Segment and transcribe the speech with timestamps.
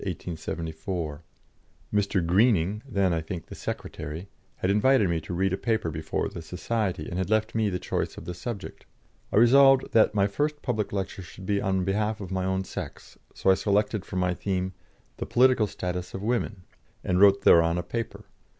[1.93, 2.25] Mr.
[2.25, 6.41] Greening then, I think, the secretary had invited me to read a paper before the
[6.41, 8.87] society, and had left me the choice of the subject.
[9.31, 13.19] I resolved that my first public lecture should be on behalf of my own sex,
[13.35, 14.73] so I selected for my theme,
[15.17, 16.63] "The Political Status of Women,"
[17.03, 18.25] and wrote thereon a paper.